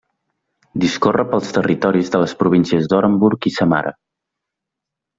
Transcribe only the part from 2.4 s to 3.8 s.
províncies d'Orenburg i de